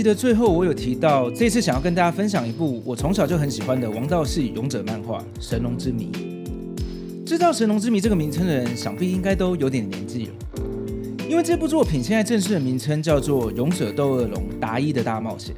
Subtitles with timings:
[0.00, 6.10] 集的最后，我有提到，这次想要跟大家分享一部我从小就很喜欢的王道系勇者漫画《神龙之谜》。
[7.26, 10.32] 知道《神龙之谜》这个名称的人，想必应该都有点年纪了，
[11.28, 15.54] 因为这部作品现在正式的名称叫做《勇者斗恶龙：达伊的大冒险》。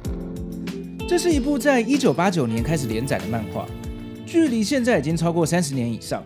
[1.07, 3.65] 这是一部在一九八九年开始连载的漫画，
[4.25, 6.21] 距离现在已经超过三十年以上。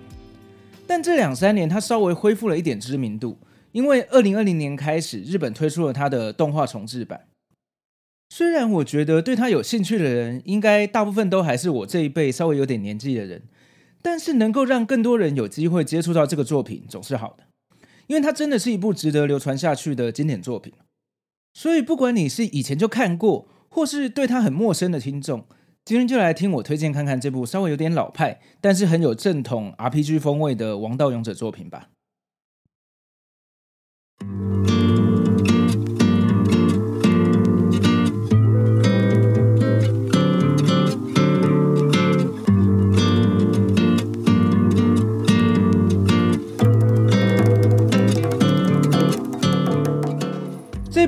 [0.87, 3.37] 但这两三年，它稍微恢复了一点知名度。
[3.73, 7.21] 因为二零二零年开始，日本推出了它的动画重制版。
[8.29, 13.43] 虽然我觉得对他有兴趣的人，应该大部分都还是我这一辈稍微有点年纪的人，
[14.01, 17.45] 但是能够让更多人有机会接触到这个作品，总是好的。
[18.07, 20.73] 因为它真的是一部值得流传下去的经典作品。
[21.53, 25.45] 所以，不管你是以前就看过，或是对他很陌生的听众，
[25.83, 31.89] 今天就来听我推荐看看这部稍微有点老派，但是很有正统 RPG 风味的王道勇者作品吧。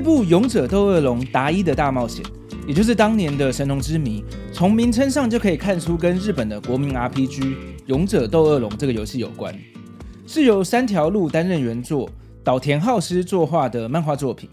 [0.02, 2.24] 部《勇者斗恶龙：达伊的大冒险》，
[2.66, 4.22] 也就是当年的《神农之谜》，
[4.52, 7.40] 从名称上就可以看出跟日本的国民 RPG
[7.86, 9.56] 《勇者斗恶龙》这个游戏有关，
[10.26, 12.10] 是由三条路担任原作。
[12.42, 14.48] 岛田浩司作画的漫画作品，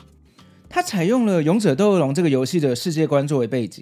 [0.68, 3.82] 它采用了《勇者斗恶龙》这个游戏的世界观作为背景。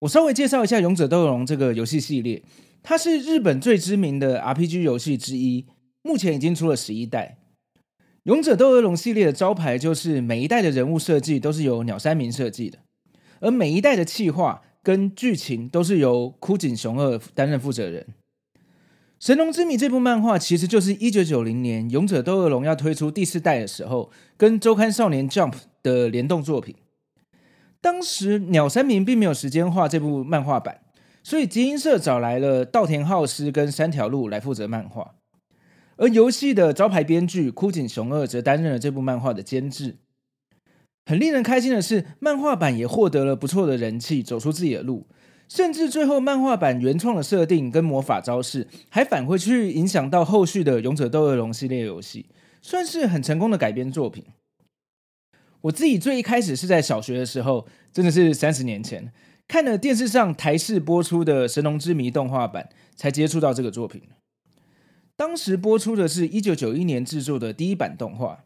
[0.00, 2.42] 我稍微介绍一下《勇者斗恶龙》这个游戏系列，
[2.82, 5.64] 它是日本最知名的 RPG 游戏之一，
[6.02, 7.38] 目前已经出了十一代。
[8.24, 12.78] 《勇者斗恶龙》系列的招牌就是每一代的人物设计都是由鸟山明设计的，
[13.40, 18.06] 而每一代的企划跟剧情都是由枯井雄二担任负责人。
[19.18, 26.74] 《神龙之谜》这部漫画其实就是一九九零年《勇者斗恶龙》要推出第四代的时候，跟周刊少年 Jump 的联动作品。
[27.80, 30.82] 当时鸟山明并没有时间画这部漫画版，
[31.22, 35.14] 所以集英社找来了稻田浩司跟三条路来负责漫画，
[36.00, 39.98] 而游戏的招牌编剧枯井雄二则担任了这部漫画的监制。
[41.04, 45.06] 很令人开心的是，漫画版也获得了不错的人气，走出自己的路。
[45.46, 52.26] 甚至最后，漫画版原创的设定跟魔法招式还返回去影响到后续的《勇者斗恶龙》系列游戏，
[52.62, 54.24] 算是很成功的改编作品。
[55.62, 59.12] 我自己最一开始是在小学的时候，真的是三十年前，
[59.46, 64.00] 看了电视上台视播出的《神龙之谜》动画版，才接触到这个作品。
[65.20, 68.44] 当时播出的是一九九一年制作的第一版动画，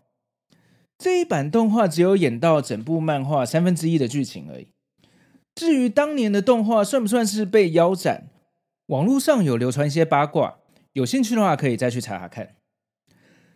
[0.98, 4.66] 这一版动画只有演到整部漫画三分之一的剧情而已。
[5.54, 8.26] 至于当年的动画算不算是被腰斩？
[8.86, 10.56] 网络上有流传一些八卦，
[10.94, 12.56] 有兴趣的话可以再去查查看。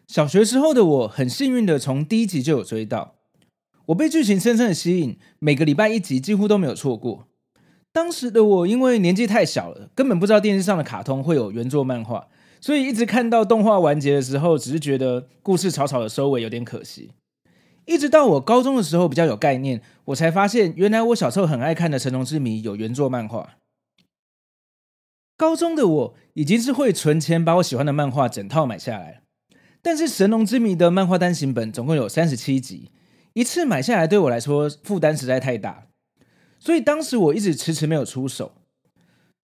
[0.07, 3.17] 小学时候的我很幸运的从第一集就有追到，
[3.87, 7.27] 我被剧情深深的吸引，每个礼拜一集几乎都没有错过。
[7.93, 12.29] 当时的我因为年纪太小了，根本不知道电视上的卡通会有原作漫画，
[12.61, 17.13] 所以一直看到动画完结的时候，只是觉得故事草草的收尾有点可惜。
[17.87, 23.55] 一直到我高中的时候比较有概念，我才发现原来我小时候很爱看的《神农之谜》有原作漫画。
[25.37, 29.23] 高中的我已经是会存钱把我喜欢的漫画整套买下来，
[29.81, 32.91] 但是《神农之谜》的漫画单行本总共有三十七集，
[33.35, 35.87] 一次买下来对我来说负担实在太大，
[36.59, 38.53] 所以当时我一直迟迟没有出手。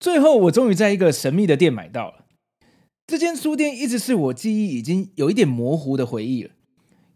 [0.01, 2.24] 最后我终于在一个神秘的店买到了，
[3.07, 6.51] 这间书店一直是我记忆已经有一点模糊的回忆了。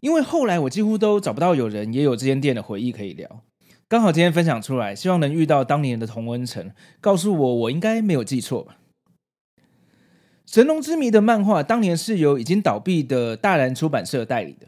[0.01, 3.41] 因为后来我几乎都找不到有人也有这间店的回忆可以聊，
[3.87, 6.71] 刚好今天分享出来，希望能遇到当年的同温层，
[7.01, 8.77] 告诉我我应该没有记错吧。
[10.45, 14.67] 《神龙之谜》的漫画当年是由已经倒闭的大然出版社代理的。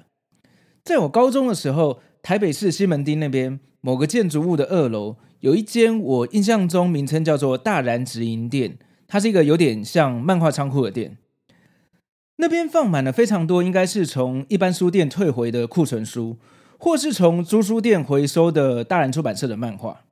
[0.83, 8.77] 在我高中的时候，台北市西门町那边某个建筑物的二楼，有一间我印象中名称叫做大然直营店，
[9.11, 11.17] 它是一个有点像漫画仓库的店。
[12.37, 16.37] 那边放满了非常多，应该是从一般书店退回的库存书，
[16.79, 20.05] 或是从租书店回收的大然出版社的漫画。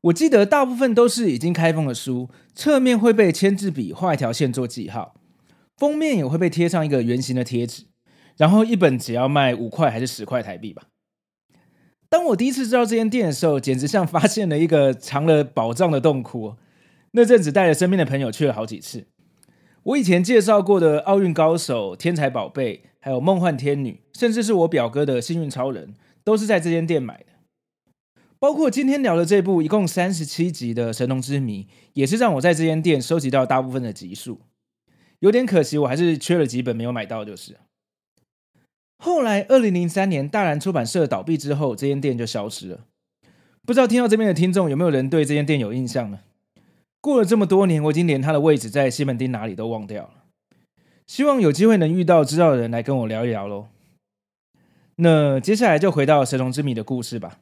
[0.00, 5.14] 我记得大部分都是已经开封的书，侧面会被签字笔画一条线做记号，
[5.76, 7.84] 封面也会被贴上一个圆形的贴纸，
[8.36, 10.82] 然后一本只要卖五块还是十块台币吧。
[12.08, 16.56] 当我第一次知道这间店的时候，简直像发现了一个藏了宝藏的洞窟。
[17.16, 19.06] 那阵子带着身边的朋友去了好几次。
[19.84, 25.88] 我以前介绍过的《奥运高手》《天才宝贝》，还有《梦幻天女》，甚至是我表哥的《幸运超人》，
[26.24, 27.26] 都是在这间店买的。
[28.40, 31.62] 包括今天聊的这部一共三十七集的《神农之谜》，
[31.92, 34.40] 也是让我在这间店收集到大部分的集数。
[35.20, 37.56] 有点可惜，我还是缺了几本没有买到，就是。
[38.98, 42.80] 后来，二零零三年大然出版社倒闭之后，这间店就消失了。
[43.64, 46.20] 不知道听到这边的听众有没有人对这间店有印象呢？
[47.04, 50.24] 过了这么多年，我已经连他的位置在西门町哪里都忘掉了。
[51.06, 53.66] 希望有机会能遇到知道的人来跟我聊一聊喽。
[54.96, 57.40] 那接下来就回到神龙之谜的故事吧。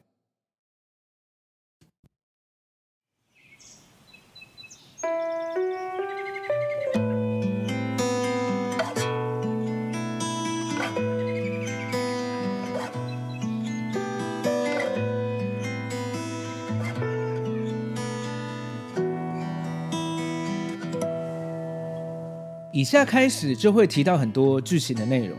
[22.72, 25.36] 以下开始就会提到很多剧情的内容。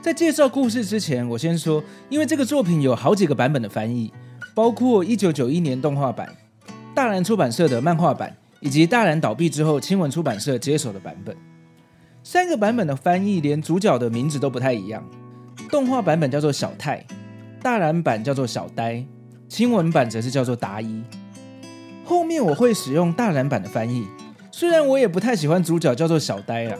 [0.00, 4.12] 在介绍故事之前，我先说，因为这个作品有好几个版本的翻译，
[4.52, 6.28] 包括一九九一年动画版、
[6.92, 11.36] 大然出版社的漫画版，以及大然倒闭之后青文出版社接手的版本。
[12.24, 15.08] 三个版本的翻译连主角的名字都不太一样。
[15.70, 17.06] 动画版本叫做小泰，
[17.62, 19.04] 大然版叫做小呆，
[19.48, 21.04] 青文版则是叫做达一。
[22.04, 24.08] 后面我会使用大然版的翻译。
[24.54, 26.78] 虽然我也不太喜欢主角叫做小呆啊，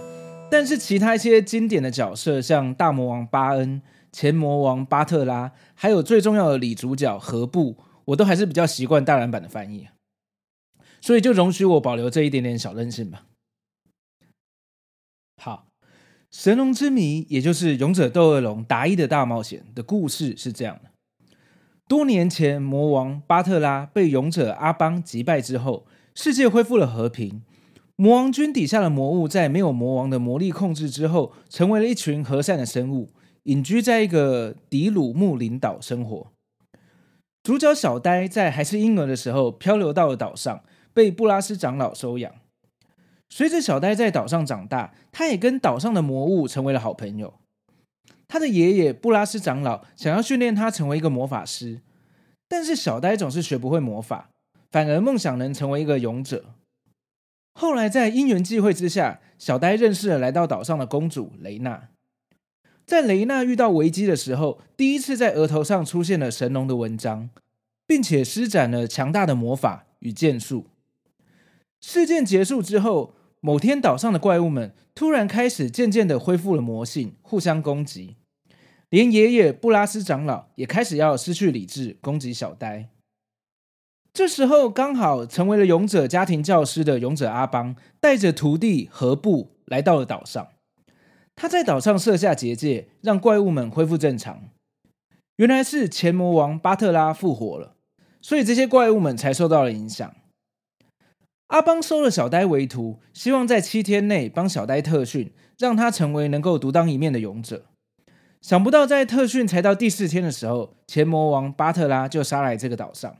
[0.50, 3.80] 但是其他一些经典的角色，像大魔王巴恩、
[4.12, 9.88] 前魔王巴特拉，还有最重要的女主角何布，我都还是比较习惯大然版的翻译，
[11.00, 13.24] 所以就容许我保留这一点点小任性吧。
[15.42, 15.66] 好，
[16.30, 20.90] 神龙之谜，也就是勇者斗恶龙达一的大冒险的故事是这样的：
[21.88, 27.42] 多年前，魔王巴特拉被勇者阿邦击败之后，世界恢复了和平。
[27.96, 33.10] 魔王军底下的魔物在没有魔王的魔力控制之后，成为了一群和善的生物，
[33.44, 36.32] 隐居在一个迪鲁木林岛生活。
[37.42, 40.62] 主角小呆在还是婴儿的时候漂流到了岛上，
[40.94, 42.32] 被布拉斯长老收养。
[43.28, 47.34] 随着小呆在岛上长大，他也跟岛上的魔物成为了好朋友。
[48.28, 51.80] 他的爷爷布拉斯长老想要训练他成为一个魔法师，
[52.48, 54.30] 但是小呆总是学不会魔法，
[54.70, 56.54] 反而梦想能成为一个勇者。
[57.54, 61.88] 后来，在因缘际会之下，小呆认识了来到岛上的公主雷娜。
[62.84, 67.30] 在雷娜遇到危机的时候，第一次在额头上出现了神龙的纹章，
[67.86, 70.66] 并且施展了强大的魔法与剑术。
[71.80, 78.16] 事件结束之后，某天岛上的怪物们突然开始渐渐的恢复了魔性，互相攻击。
[78.88, 82.88] 连爷爷布拉斯长老也开始要失去理智，攻击小呆。
[84.14, 90.48] 这时候刚好成为了勇者家庭教师的勇者阿邦，带着徒弟何布来到了岛上。
[91.34, 94.50] 他在岛上设下结界，让怪物们恢复正常。
[95.36, 97.74] 原来是前魔王巴特拉复活了，
[98.20, 100.14] 所以这些怪物们才受到了影响。
[101.46, 107.64] 阿邦收了小呆为徒，希望在七天内帮小呆特训，让他成为能够独当一面的勇者。
[108.42, 113.16] 想不到在特训才到第四天的时候，前魔王巴特拉就杀来这个岛上。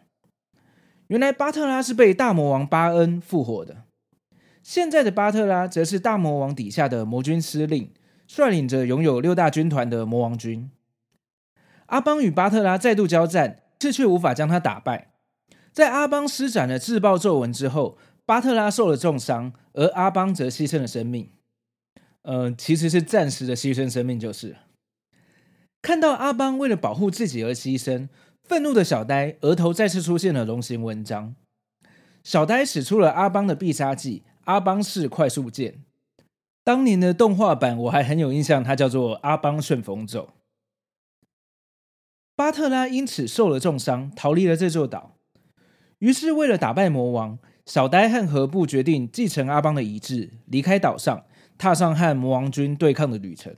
[1.13, 3.83] 原来巴特拉是被大魔王巴恩复活的，
[4.63, 7.93] 现在的巴特拉则是大魔王底下的魔军司令，
[8.27, 10.71] 率领着拥有六大军团的魔王军。
[11.89, 15.13] 阿邦与巴特拉再度交战，却却无法将他打败。
[15.71, 21.29] 在阿邦施展了自爆咒文之后，巴特拉受了重伤，而阿邦则牺牲了生命。
[22.23, 24.57] 呃，其实是暂时的牺牲生命，就是。
[25.83, 28.09] 看到阿邦为了保护自己而牺牲。
[28.45, 31.35] 愤怒的小呆额头再次出现了龙形纹章，
[32.23, 35.83] 小呆使出了阿邦的必杀技——阿邦式快速剑。
[36.65, 40.31] 当年的动画版我还很有印象，它叫做阿邦顺风咒。
[42.35, 45.17] 巴特拉因此受了重伤，逃离了这座岛。
[45.99, 51.25] 于是，为了打败魔王，小呆和何布决定继承阿邦的遗志，离开岛上，
[51.57, 53.55] 踏上和魔王军对抗的旅程。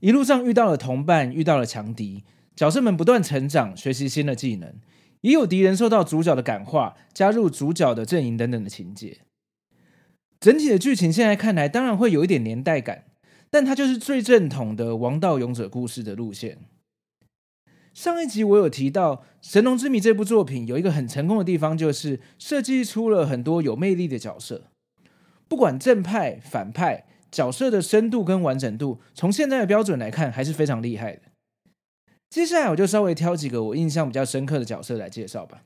[0.00, 2.22] 一路上遇到了同伴，遇到了强敌，
[2.58, 4.74] 角色们不断成长，学习新的技能，
[5.20, 9.18] 也有敌人受到主角的感化，加入主角的阵营等等的情节。
[10.40, 13.04] 整体的剧情现在看来，当然会有一点年代感，
[13.48, 16.58] 但它就是最正统的王道勇者故事的路线。
[17.94, 24.64] 上一集我有提到《神龙之谜》这部作品有一个很成功的地方，就是设计出了很多有魅力的角色，
[25.46, 31.22] 不管正派、反派，角色的深度跟完整度，从现在的标准来看，还是非常厉害的。
[32.30, 35.62] 接下来我就稍微挑几个我印象比较深刻的角色来介绍吧。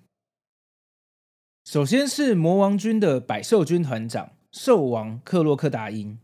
[1.65, 4.33] 首先是魔王军的百兽军团长。
[4.53, 6.19] 兽王克洛克达因，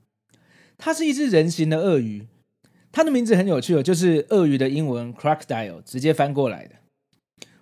[0.77, 2.29] 他是一只人形的鳄鱼，
[2.93, 6.75] 他的名字很有趣哦，就是鳄鱼的英文 crocodile 直接翻过来的。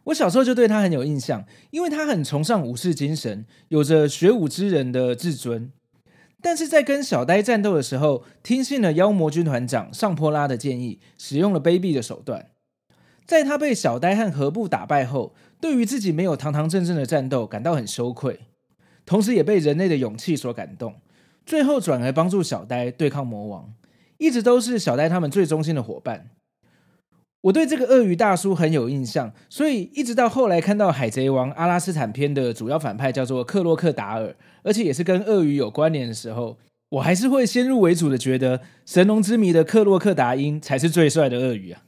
[0.02, 5.70] 我小时候就对他很有印象，因为他很崇尚武士精神，有着学武之人的自尊。
[6.42, 12.50] 但是在跟小呆战斗的时候，听信了妖魔军团长尚波拉的建议，使用了卑鄙的手段。
[13.26, 18.40] 在他被小呆和何布打败后，对于自己没有堂堂正正的战斗感到很羞愧。
[19.04, 20.94] 同时也被人类的勇气所感动，
[21.44, 23.72] 最后转而帮助小呆对抗魔王，
[24.18, 26.30] 一直都是小呆他们最忠心的伙伴。
[27.42, 41.82] 我对这个鳄鱼大叔很有印象，所以一直到后来看到《海贼王》阿拉斯坦篇的主要反派叫做克洛克达尔，而且也是跟鳄鱼有关联的时候，我还是会先入为主的觉得《神龙之谜》的克洛克达因才是最帅的鳄鱼啊。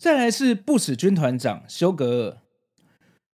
[0.00, 2.38] 再来是不死军团长休格尔。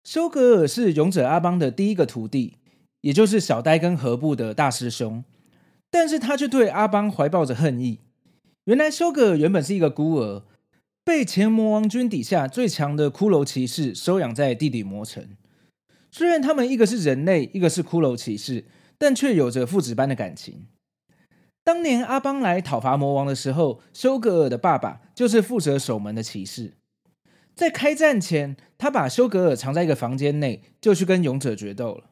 [0.03, 2.57] 休格尔是勇者阿邦的第一个徒弟，
[3.03, 5.23] 也就是小呆跟何布的大师兄，
[5.93, 8.01] 但是他却对阿邦怀抱着恨意。
[8.65, 10.43] 原来休格尔原本是一个孤儿，
[11.05, 15.37] 被前魔王军底下最强的骷髅骑士收养在地底魔城。
[16.11, 18.65] 虽然他们一个是人类，一个是骷髅骑士，
[18.99, 20.67] 但却有着父子般的感情。
[21.67, 26.75] 当年阿邦来讨伐魔王的时候，修格尔的爸爸就是负责守门的骑士。
[27.57, 32.05] 在开战前，他把修格尔藏在一个房间内，就去跟勇者决斗了。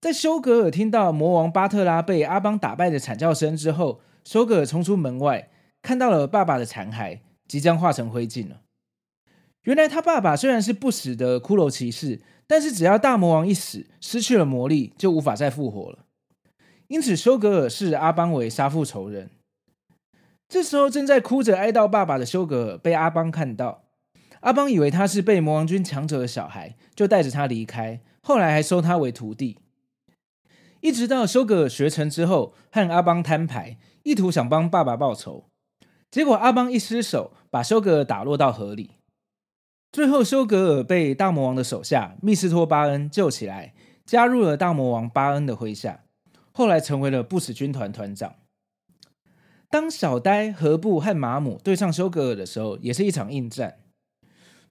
[0.00, 5.48] 在修格尔听到魔王巴特拉被阿邦打败的惨叫声之后，修格尔冲出门外，
[5.80, 8.62] 看到了爸爸的残骸，即将化成灰烬了。
[9.62, 16.00] 原来他爸爸虽然是不死的骷髅骑士，但是只要大魔王一死，失去了魔力，就无法再复活了。
[16.88, 19.30] 因此，休格尔视阿邦为杀父仇人。
[20.48, 23.82] 这时候，正在哭着哀悼爸爸的休格尔被阿邦看到。
[24.40, 28.00] 阿邦以为他是被魔王军抢走的小孩，就带着他离开。
[28.22, 29.58] 后来还收他为徒弟，
[30.80, 35.46] 一直到休格尔学成之后，和阿邦摊牌，意图想帮爸爸报仇。
[36.10, 38.92] 结果阿邦一失手，把休格尔打落到河里。
[39.90, 43.74] 最后，休格尔被大魔王的手下密斯托巴恩救起来，
[44.04, 46.04] 加入了大魔王巴恩的麾下。
[46.56, 48.36] 后来成为了不死军团团长。
[49.68, 53.80] 当小呆、何布和马姆对上休格尔的时候，也是一场硬战。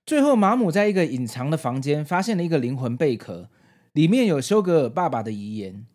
[0.03, 3.51] 最后，马姆在一个隐藏的房间发现了一个灵魂贝壳，
[3.93, 5.85] 里面有休格尔爸爸的遗言。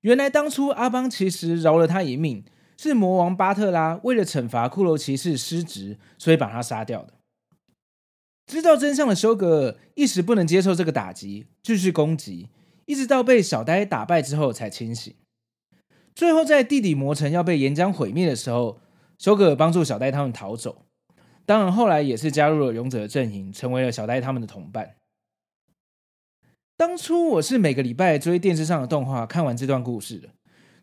[0.00, 2.42] 原来，当初阿邦其实饶了他一命，
[2.78, 7.12] 是魔王巴特拉为了惩罚骷髅骑士失职，所以把他杀掉的。
[8.46, 12.48] 知道真相的休格尔一时不能接受这个打击，继续攻击，
[12.86, 15.14] 一直到被小呆打败之后才清醒。
[16.16, 18.80] 最后，在地底魔城要被岩浆毁灭的时候，
[19.18, 20.86] 修格尔帮助小呆他们逃走。
[21.44, 24.94] 当然，后来也是加入了勇者的阵营，成为了小呆他们的同伴。
[26.78, 30.30] 当初我是每个礼拜追电视上的动画，看完这段故事的。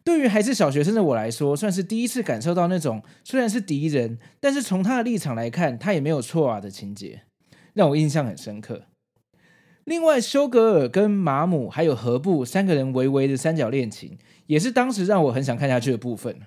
[0.03, 7.23] 对于还是小学生的我来说，算是第一次感受到那种虽然是敌人，但是从他的立场来看，他也没有错啊的情节，
[7.73, 8.83] 让我印象很深刻。
[9.85, 16.41] 另外，修格尔跟马姆还有何布三个人微微的三角恋情，也是当时让我很想看下去的部分。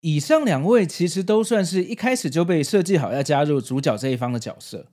[0.00, 4.88] 以上两位其实都算是一开始就被设计好要加入主角这一方的角色。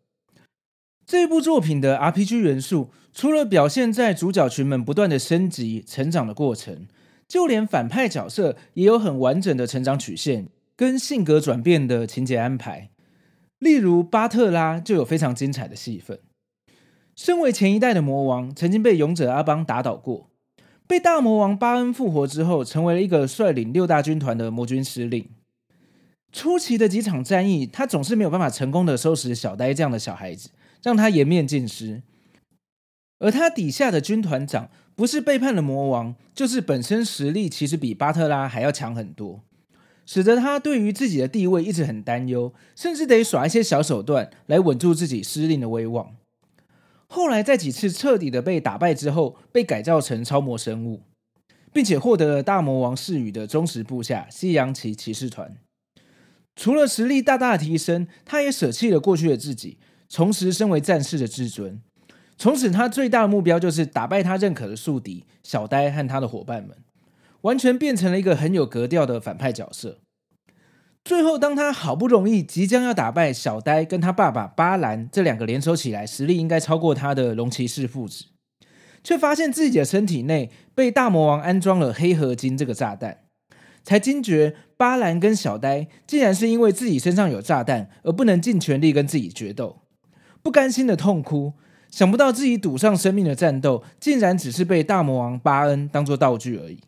[1.06, 6.88] 这部作品的 RPG 元素，除了表现在主角群们不断的升级成长的过程，
[7.28, 12.92] 就连反派角色也有很完整的成长曲线跟性格转变的情节安排。
[13.58, 16.20] 例如巴特拉就有非常精彩的戏份。
[17.16, 20.29] 身为前一代的魔王，曾经被勇者阿邦打倒过。
[20.90, 25.30] 被大魔王巴恩复活之后，成为了一个率领六大军团的魔军司令。
[26.32, 30.50] 初期的几场战役，他总是没有办法成功的收拾小呆这样的小孩子，
[30.82, 32.02] 让他颜面尽失。
[33.20, 39.42] 而他底下的军团长，不是背叛了魔王，就是本身实力其实比巴特拉还要强很多。
[40.08, 46.16] 使得他对于自己的地位一直很担忧，甚至得耍一些小手段来稳住自己司令的威望。
[47.12, 51.02] 后来在几次彻底的被打败之后，被改造成超模生物，
[51.74, 55.58] 并且获得了大魔王示羽的忠实部下西洋棋骑士团。
[56.56, 61.82] 除了实力大大提升，他也舍弃了过去的自己，重拾身为战士的自尊。
[62.38, 66.78] 从此，他最大的目标就是打败他认可的宿敌小呆和他的伙伴们，
[67.42, 70.00] 完全变成了一个很有格调的反派角色。
[71.10, 78.26] 最后，当他好不容易即将要打败小呆跟他爸爸巴兰这两个联手起来实力应该超过他的龙骑士父子，
[79.04, 83.22] 却发现自己的身体内被大魔王安装了黑合金这个炸弹。
[83.84, 89.82] 才惊觉，巴兰跟小呆竟然是因为自己身上有炸弹而不能尽全力跟自己决斗，
[90.44, 91.54] 不甘心的痛哭。
[91.90, 96.80] 想不到自己赌上生命的战斗，竟然只是被大魔王巴恩当做道具而已。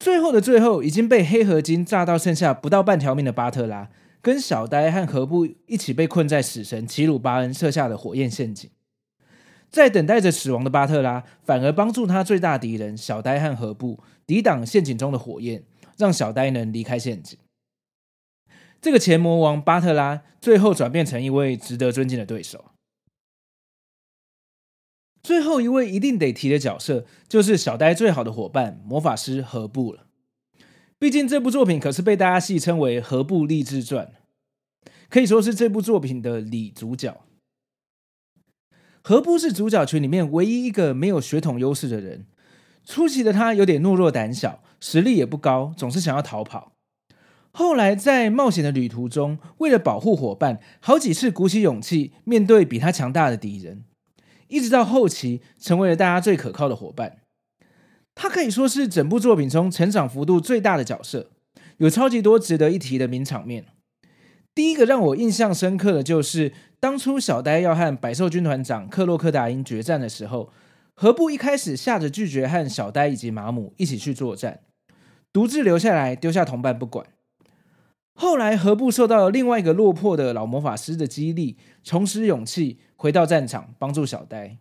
[0.00, 3.90] 最后的最后，已经被黑合金炸到剩下不到半条命的巴特拉，
[4.22, 8.70] 跟小呆和何布一起被困在死神奇鲁巴恩设下的火焰陷阱。
[9.68, 15.62] 在等待着死亡的巴特拉，反而帮助他最大敌人小呆和何布抵挡陷阱中的火焰，
[15.98, 17.38] 让小呆能离开陷阱。
[18.80, 22.64] 这个前魔王巴特拉最后转变成一位值得尊敬的对手。
[25.22, 30.06] 最后一位一定得提的角色，就是小呆最好的伙伴魔法师何布了。
[30.98, 34.12] 毕竟这部作品可是被大家戏称为《何布励志传》，
[35.08, 37.20] 可以说是这部作品的里主角。
[39.02, 42.26] 何布是主角群里面唯一一个没有血统优势的人。
[42.84, 46.72] 初期的他有点懦弱胆小，实力也不高，总是想要逃跑。
[47.50, 53.84] 后来在冒险的旅途中，为了保护伙伴，好几次鼓起勇气面对比他强大的敌人，
[54.50, 57.18] 一直到后期成为了大家最可靠的伙伴。
[58.14, 61.30] 他可以说是整部作品中成长幅度最大的角色，
[61.78, 63.64] 有超级多值得一提的名场面。
[64.54, 70.52] 第一个让我印象深刻的就是，当初小呆要和百兽军团长克洛克达因决战的时候，
[70.94, 74.60] 何不一开始吓着拒绝和小呆以及马姆一起去作战，
[75.32, 77.06] 独自留下来丢下同伴不管。
[78.14, 84.58] 后来何布受到了另外一个落魄的老魔法师的激励，重拾勇气，回到战场帮助小呆。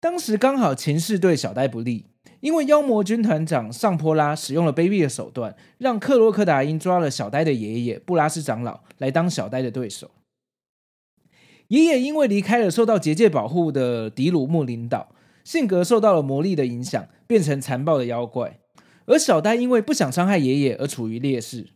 [0.00, 2.06] 当时刚好情势对小呆不利。
[2.40, 10.10] 因为妖魔军团长尚坡拉使用了卑鄙的手段，让克洛克达因抓了小呆的爷爷布拉斯长老来当小呆的对手。
[11.68, 18.60] 爷爷因为离开了受到结界保护的迪鲁木林岛，性格受到了魔力的影响，变成残暴的妖怪。
[19.06, 21.70] 而小呆因为不想伤害爷爷而处于劣势。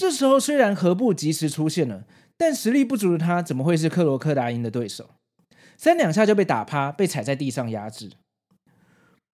[0.00, 2.06] 这时候虽然何布及时出现了，
[2.38, 5.10] 但实力不足的他怎么会是克洛克达因的对手？
[5.76, 8.12] 三两下就被打趴，被踩在地上压制。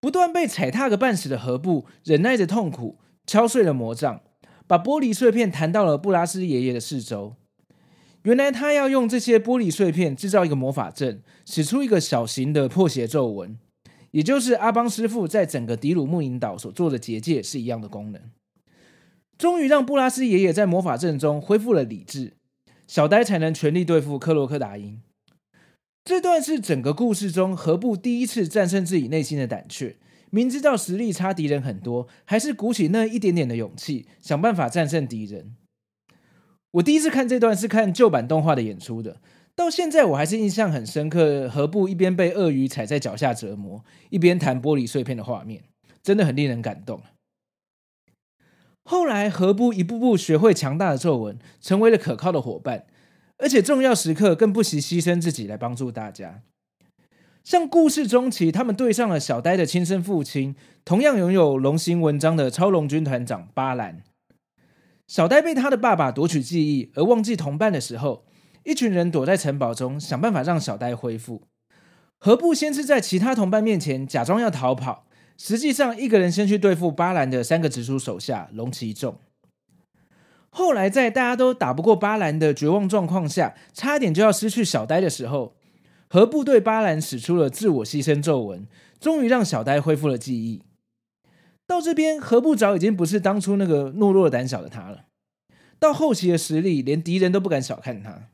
[0.01, 2.99] 不断被踩踏个半死的何布，忍耐着痛苦，
[3.29, 4.23] 敲碎了魔杖，
[4.67, 7.37] 把玻璃碎片弹到了布拉斯爷爷的四周。
[8.25, 13.57] 原来他要用这些玻璃碎片制造一个魔法阵，使出一个小型的破邪咒文，
[14.11, 18.21] 也就是阿邦师傅在整个迪鲁木林岛所做的结界是一样的功能。
[19.39, 22.35] 终于让布拉斯爷爷在魔法阵中恢复了理智，
[22.87, 25.01] 小呆才能全力对付克洛克达因。
[26.05, 29.97] 这段是整个故事中何布第一次战胜自己内心的胆怯，
[30.31, 35.57] 明知道实力差敌人很多，还是鼓起那一点点的勇气，想办法战胜敌人。
[36.73, 39.21] 我第一次看这段是看旧版动画的演出的，
[39.55, 41.49] 到现在我还是印象很深刻。
[41.49, 45.65] 何布一边被鳄鱼踩在脚下折磨，一边弹玻璃碎片的画面，
[46.03, 47.03] 真的很令人感动。
[48.89, 52.87] 后来何不一步步学会强大的咒文，成为了可靠的伙伴。
[53.39, 56.43] 而且重要时刻更不惜牺牲自己来帮助大家。
[57.43, 64.03] 像故事中期，他们对上了小呆的亲生父亲，同样拥有龙形纹章的超龙军团长巴兰。
[65.09, 68.25] 小呆被他的爸爸夺取记忆而忘记同伴的时候，
[68.65, 71.43] 一群人躲在城堡中想办法让小呆恢复。
[72.19, 75.06] 何不先是在其他同伴面前假装要逃跑，
[75.37, 79.19] 实际上一个人先去对付巴兰的三个直属手下龙骑众。
[80.49, 85.55] 后来，在大家都打不过巴兰的绝望状况下，差点就要失去小呆的时候，
[86.09, 88.67] 何布对巴兰使出了自我牺牲咒文，
[88.99, 90.63] 终于让小呆恢复了记忆。
[91.67, 95.05] 到这边，何布早已经不是当初那个懦弱胆小的他了。
[95.79, 98.31] 到后期的实力，连敌人都不敢小看他。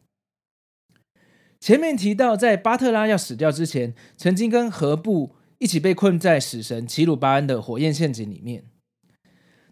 [1.58, 8.64] 前面提到，在巴特拉要死掉之前，曾经跟何布一起被困在死神奇鲁巴恩的火焰陷阱里面，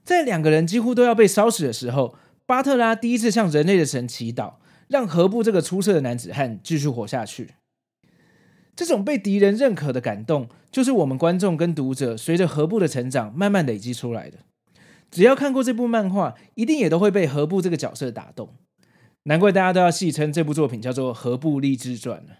[0.04, 2.14] 在两个人几乎都要被烧死的时候。
[2.46, 4.54] 巴特拉第一次向人类的神祈祷，
[4.88, 7.54] 让何布这个出色的男子汉继续活下去。
[8.74, 14.38] 这种被敌人认可的感动，就是我们观众跟读者随着何布的成长慢慢累积出来的。
[15.10, 18.48] 只要看过这部漫画，一定也都会被河布这个角色打动。
[19.24, 22.34] 难怪大家都要戏称这部作品叫做《河布励志传》呢。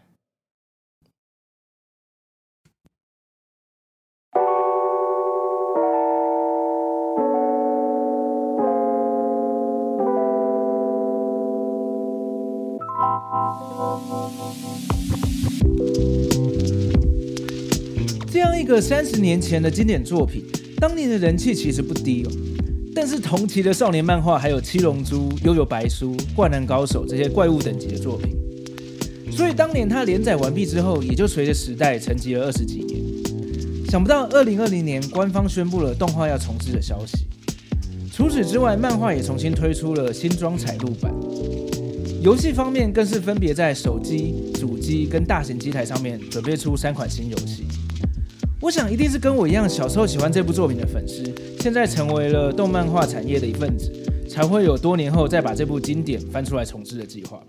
[18.70, 20.44] 个三十年前的经典作品，
[20.76, 22.30] 当年的人气其实不低哦。
[22.94, 28.37] 但是同期的少年漫画还有《七龙珠》《悠悠白书》《灌篮高手》这些怪物等级的作品，
[29.30, 33.00] 所以当年它连载完毕之后，也就随着时代沉寂了二十几年。
[33.88, 37.26] 想不到二零二零年官方宣布了动画要重制的消息。
[38.12, 41.12] 除此之外，漫画也重新推出了新装彩录版。
[42.22, 47.64] 游戏方面更是分别在手机、主机跟大型机台上面准备出三款新游戏。
[48.62, 51.24] 我想一定是跟我一样，小时候喜欢这部作品的粉丝，
[51.60, 53.90] 现在成为了动漫画产业的一份子，
[54.28, 57.46] 才会有多年后再把这部经典翻出来重制的计划吧。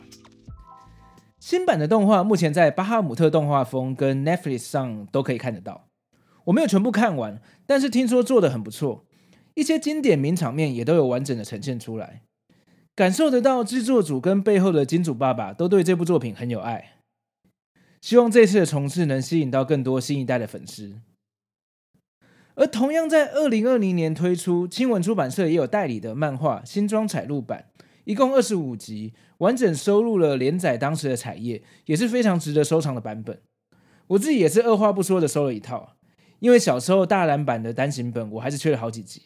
[1.38, 5.90] 新版的动画目前在巴哈姆特动画风跟 Netflix 上都可以看得到，
[6.46, 9.04] 我没有全部看完，但是听说做得很不错，
[9.56, 12.22] 一些经典名场面也都有完整的呈现出来，
[12.96, 17.01] 感受得到制作组跟背后的金主爸爸都对这部作品很有爱。
[18.02, 21.00] 希望这次的重制能吸引到更多新一代的粉丝。
[22.56, 27.68] 而同样在二零二零年推出，青文出版社也有代理的漫画新装彩录版，
[28.04, 33.40] 一共二十五集，完整收录了连载当时的彩页，也是非常值得收藏的版本。
[34.08, 35.96] 我自己也是二话不说的收了一套，
[36.40, 39.22] 因为小时候大蓝版的单行本我还是缺了好几集，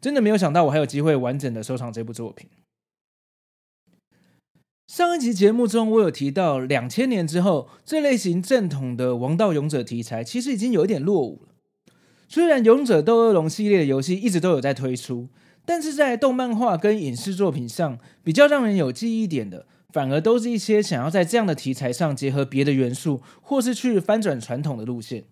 [0.00, 2.48] 真的没有想到我还有机会完整的收藏这部作品。
[4.86, 11.54] 上一集节目中，我有提到，两千年之后，这类型正统的王道勇者题材其实已经有一点落伍了。
[12.28, 15.28] 虽然《勇者斗恶龙》系列的游戏一直都有在推出，
[15.64, 25.24] 但是在动漫画跟影视作品上，比较让人有记忆点的，反而都是一些想要在这样的题材上结合别的元素，或是去翻转传统的路线。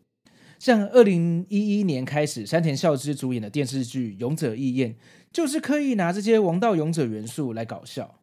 [0.58, 4.90] 像二零一一年开始，山田孝之主演的电视剧《勇者义彦》，
[5.32, 8.16] 就是刻意拿这些王道勇者元素来搞笑。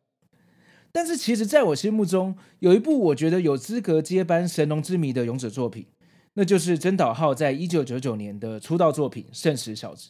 [0.93, 5.85] 但是其实，在我心目中，有一部我觉得有资格接班《神龙之谜》的勇者作品，
[6.33, 10.09] 那就是真岛浩在一九九九年的出道作品《圣石小子》。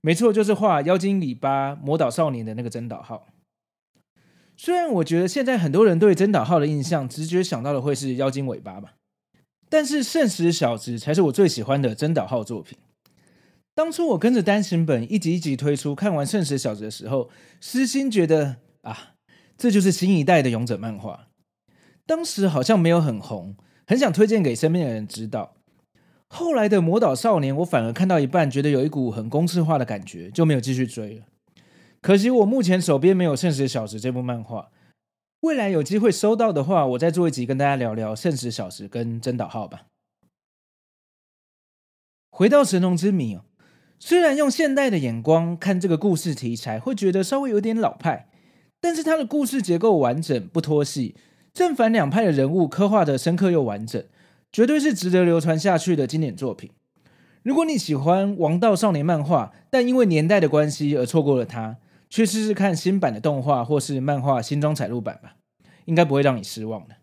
[0.00, 3.26] 没错，就是画妖精尾巴魔导少年的那个真岛浩。
[4.56, 8.94] 虽然我觉得现在很多人对真岛浩的印象，直觉想到的会是妖精尾巴吧，
[9.68, 12.78] 但是《圣石小子》才是我最喜欢的真岛浩作品。
[13.74, 19.11] 当初我跟着单行本一集一集推出，看完《圣石小子》的时候，私心觉得啊。
[19.62, 21.28] 这就是新一代的勇者漫画，
[22.04, 23.54] 当时好像没有很红，
[23.86, 25.54] 很想推荐给身边的人知道。
[26.26, 31.26] 后来的魔导少年，我反而看到一半，觉得有一股很公式化的感觉，就没有继续追了。
[32.00, 34.72] 可惜我目前手边没有《圣石小时》这部漫画，
[35.42, 39.86] 未来有机会收到的话，我再做一集跟大家聊聊《圣石小时》跟真岛号吧。
[42.32, 43.36] 回到《神农之谜》，
[44.00, 48.28] 虽然用现代的眼光看这个故事题材，会觉得稍微有点老派。
[48.82, 51.14] 但是它的故事结构完整，不拖戏，
[51.54, 54.04] 正反两派的人物刻画的深刻又完整，
[54.52, 56.68] 绝对是值得流传下去的经典作品。
[57.44, 61.76] 如果你喜欢王道少年漫画，但因为年代的关系而错过了它，
[62.10, 65.36] 去试试看新版的动画或是漫画新装彩录版吧，
[65.84, 66.96] 应该不会让你失望的。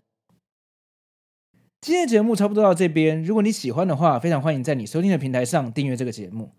[1.80, 6.52] 今天的节目差不多到这边，如果你喜欢的话，非常欢迎在你收听的平台上订阅这个节目，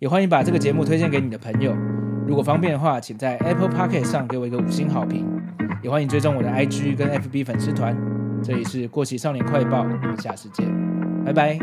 [0.00, 1.93] 也欢迎把这个节目推荐给你的朋友。
[2.26, 5.26] 如果方便的话，请在 Apple p o c k e t 上给我一个五星好评，
[5.82, 7.96] 也欢迎追踪我的 IG 跟 FB 粉丝团。
[8.42, 10.66] 这里是过期少年快报，我们下次见，
[11.24, 11.58] 拜拜。